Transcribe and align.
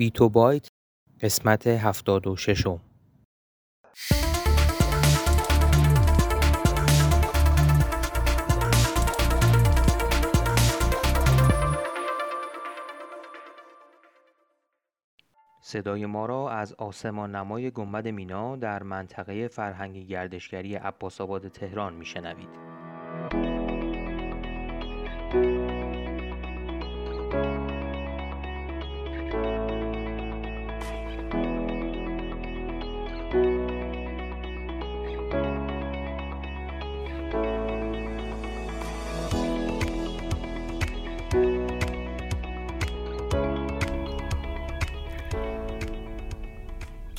بیتو 0.00 0.28
بایت 0.28 0.68
قسمت 1.20 1.66
هفتاد 1.66 2.26
و 2.26 2.36
ششم 2.36 2.80
صدای 15.62 16.06
ما 16.06 16.26
را 16.26 16.50
از 16.50 16.72
آسمان 16.72 17.36
نمای 17.36 17.70
گنبد 17.70 18.08
مینا 18.08 18.56
در 18.56 18.82
منطقه 18.82 19.48
فرهنگی 19.48 20.06
گردشگری 20.06 20.74
عباسآباد 20.74 21.48
تهران 21.48 21.94
میشنوید. 21.94 22.69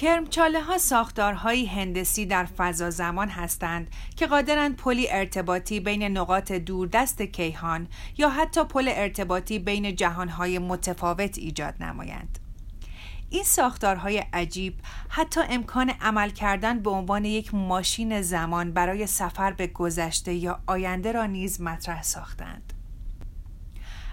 کرمچاله 0.00 0.62
ها 0.62 0.78
ساختارهایی 0.78 1.66
هندسی 1.66 2.26
در 2.26 2.44
فضا 2.44 2.90
زمان 2.90 3.28
هستند 3.28 3.90
که 4.16 4.26
قادرند 4.26 4.76
پلی 4.76 5.06
ارتباطی 5.10 5.80
بین 5.80 6.02
نقاط 6.02 6.52
دوردست 6.52 7.22
کیهان 7.22 7.88
یا 8.18 8.28
حتی 8.28 8.64
پل 8.64 8.88
ارتباطی 8.94 9.58
بین 9.58 9.96
جهانهای 9.96 10.58
متفاوت 10.58 11.38
ایجاد 11.38 11.74
نمایند. 11.80 12.38
این 13.30 13.44
ساختارهای 13.44 14.24
عجیب 14.32 14.74
حتی 15.08 15.40
امکان 15.50 15.90
عمل 15.90 16.30
کردن 16.30 16.78
به 16.78 16.90
عنوان 16.90 17.24
یک 17.24 17.54
ماشین 17.54 18.22
زمان 18.22 18.72
برای 18.72 19.06
سفر 19.06 19.52
به 19.52 19.66
گذشته 19.66 20.34
یا 20.34 20.60
آینده 20.66 21.12
را 21.12 21.26
نیز 21.26 21.60
مطرح 21.60 22.02
ساختند. 22.02 22.79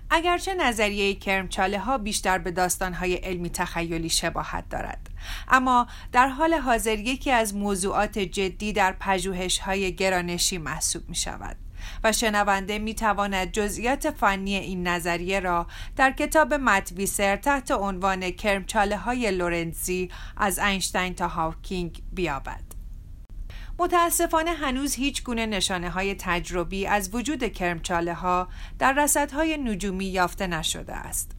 اگرچه 0.09 0.53
نظریه 0.53 1.15
کرمچاله 1.15 1.79
ها 1.79 1.97
بیشتر 1.97 2.37
به 2.37 2.51
داستان 2.51 2.93
های 2.93 3.15
علمی 3.15 3.49
تخیلی 3.49 4.09
شباهت 4.09 4.69
دارد 4.69 5.09
اما 5.47 5.87
در 6.11 6.27
حال 6.27 6.53
حاضر 6.53 6.99
یکی 6.99 7.31
از 7.31 7.55
موضوعات 7.55 8.19
جدی 8.19 8.73
در 8.73 8.95
پژوهش 8.99 9.59
های 9.59 9.95
گرانشی 9.95 10.57
محسوب 10.57 11.09
می 11.09 11.15
شود 11.15 11.55
و 12.03 12.11
شنونده 12.11 12.79
می 12.79 12.93
تواند 12.93 13.51
جزئیات 13.51 14.11
فنی 14.11 14.55
این 14.55 14.87
نظریه 14.87 15.39
را 15.39 15.67
در 15.95 16.11
کتاب 16.11 16.53
متویسر 16.53 17.35
تحت 17.35 17.71
عنوان 17.71 18.31
کرمچاله 18.31 18.97
های 18.97 19.31
لورنزی 19.31 20.09
از 20.37 20.59
اینشتین 20.59 21.15
تا 21.15 21.27
هاوکینگ 21.27 22.03
بیابد. 22.13 22.66
متاسفانه 23.79 24.51
هنوز 24.51 24.95
هیچ 24.95 25.23
گونه 25.23 25.45
نشانه 25.45 25.89
های 25.89 26.15
تجربی 26.19 26.87
از 26.87 27.15
وجود 27.15 27.43
کرمچاله 27.43 28.13
ها 28.13 28.47
در 28.79 28.93
رصدهای 28.93 29.57
نجومی 29.57 30.05
یافته 30.05 30.47
نشده 30.47 30.93
است. 30.93 31.31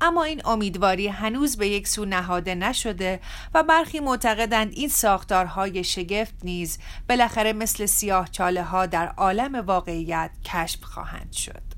اما 0.00 0.24
این 0.24 0.42
امیدواری 0.44 1.08
هنوز 1.08 1.56
به 1.56 1.68
یک 1.68 1.88
سو 1.88 2.04
نهاده 2.04 2.54
نشده 2.54 3.20
و 3.54 3.62
برخی 3.62 4.00
معتقدند 4.00 4.72
این 4.72 4.88
ساختارهای 4.88 5.84
شگفت 5.84 6.34
نیز 6.44 6.78
بالاخره 7.08 7.52
مثل 7.52 7.86
سیاه 7.86 8.28
چاله 8.28 8.62
ها 8.62 8.86
در 8.86 9.06
عالم 9.06 9.54
واقعیت 9.54 10.30
کشف 10.44 10.84
خواهند 10.84 11.32
شد. 11.32 11.75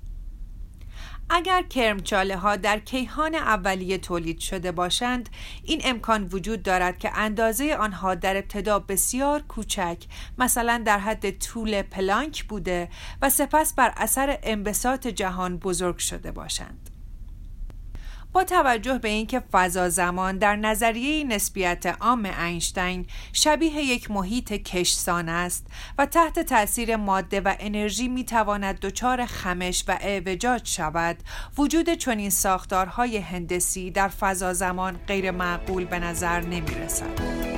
اگر 1.31 1.63
کرمچاله 1.63 2.37
ها 2.37 2.57
در 2.57 2.79
کیهان 2.79 3.35
اولیه 3.35 3.99
تولید 3.99 4.39
شده 4.39 4.73
باشند 4.73 5.29
این 5.65 5.81
امکان 5.85 6.29
وجود 6.33 6.63
دارد 6.63 6.99
که 6.99 7.19
اندازه 7.19 7.75
آنها 7.75 8.15
در 8.15 8.37
ابتدا 8.37 8.79
بسیار 8.79 9.43
کوچک 9.43 10.05
مثلا 10.39 10.83
در 10.87 10.99
حد 10.99 11.39
طول 11.39 11.83
پلانک 11.83 12.45
بوده 12.45 12.89
و 13.23 13.31
سپس 13.31 13.75
بر 13.75 13.93
اثر 13.97 14.39
انبساط 14.43 15.07
جهان 15.07 15.57
بزرگ 15.59 15.99
شده 15.99 16.33
باشند. 16.33 16.98
توجه 18.45 18.99
به 18.99 19.09
اینکه 19.09 19.41
فضا 19.53 19.89
زمان 19.89 20.39
در 20.39 20.57
نظریه 20.57 21.25
نسبیت 21.25 21.87
عام 22.01 22.31
اینشتین 22.47 23.07
شبیه 23.33 23.73
یک 23.73 24.11
محیط 24.11 24.53
کشسان 24.53 25.29
است 25.29 25.67
و 25.99 26.07
تحت 26.07 26.39
تاثیر 26.39 26.97
ماده 26.97 27.41
و 27.41 27.55
انرژی 27.59 28.09
می 28.09 28.25
تواند 28.25 28.81
دچار 28.81 29.27
خمش 29.27 29.85
و 29.89 29.99
اعوجاج 30.01 30.69
شود 30.69 31.17
وجود 31.59 31.95
چنین 31.95 32.31
ساختارهای 32.31 33.19
هندسی 33.19 33.91
در 33.91 34.09
فضا 34.09 34.53
زمان 34.53 34.97
غیر 35.07 35.31
معقول 35.31 35.85
به 35.85 35.99
نظر 35.99 36.41
نمی 36.41 36.75
رسد. 36.75 37.58